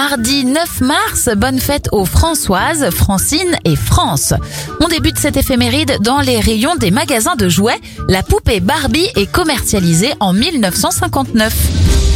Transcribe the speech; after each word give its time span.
Mardi 0.00 0.44
9 0.44 0.80
mars, 0.82 1.28
bonne 1.36 1.58
fête 1.58 1.88
aux 1.90 2.04
Françoises, 2.04 2.88
Francine 2.90 3.58
et 3.64 3.74
France. 3.74 4.32
On 4.80 4.86
débute 4.86 5.18
cette 5.18 5.36
éphéméride 5.36 5.98
dans 6.02 6.20
les 6.20 6.38
rayons 6.38 6.76
des 6.76 6.92
magasins 6.92 7.34
de 7.34 7.48
jouets. 7.48 7.80
La 8.08 8.22
poupée 8.22 8.60
Barbie 8.60 9.08
est 9.16 9.28
commercialisée 9.28 10.12
en 10.20 10.32
1959. 10.32 12.07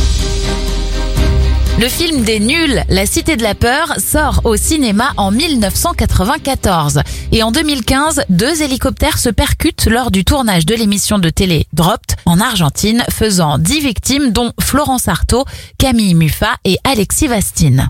Le 1.83 1.89
film 1.89 2.23
des 2.23 2.39
nuls, 2.39 2.81
La 2.89 3.07
Cité 3.07 3.37
de 3.37 3.43
la 3.43 3.57
Peur, 3.57 3.95
sort 3.99 4.43
au 4.45 4.57
cinéma 4.57 5.11
en 5.17 5.33
1994. 5.33 7.01
Et 7.33 7.43
en 7.43 7.51
2015, 7.51 8.23
deux 8.29 8.63
hélicoptères 8.63 9.19
se 9.19 9.31
percutent 9.31 9.87
lors 9.87 10.13
du 10.13 10.25
tournage 10.25 10.65
de 10.65 10.77
l'émission 10.77 11.19
de 11.19 11.29
télé 11.29 11.67
Dropped 11.73 12.15
en 12.25 12.39
Argentine, 12.39 13.03
faisant 13.11 13.59
10 13.59 13.81
victimes 13.81 14.31
dont 14.31 14.53
Florence 14.61 15.09
Artaud, 15.09 15.45
Camille 15.77 16.15
Muffat 16.15 16.55
et 16.65 16.79
Alexis 16.85 17.27
Vastine. 17.27 17.89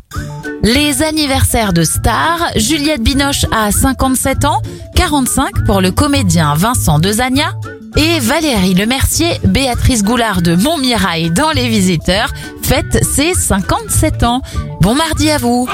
Les 0.63 1.03
anniversaires 1.03 1.75
de 1.75 1.83
stars, 1.83 2.53
Juliette 2.57 3.03
Binoche 3.03 3.45
a 3.53 3.71
57 3.73 4.47
ans, 4.47 4.63
45 4.95 5.67
pour 5.67 5.83
le 5.83 5.91
comédien 5.91 6.55
Vincent 6.55 6.99
Dezagna, 6.99 7.53
et 7.97 8.19
Valérie 8.21 8.75
Lemercier, 8.75 9.41
Béatrice 9.45 10.03
Goulard 10.03 10.43
de 10.43 10.55
Montmirail 10.55 11.31
dans 11.31 11.51
Les 11.51 11.69
Visiteurs, 11.69 12.33
fête 12.63 13.05
ses 13.05 13.35
57 13.35 14.23
ans. 14.23 14.43
Bon 14.81 14.95
mardi 14.95 15.31
à 15.31 15.39
vous 15.39 15.69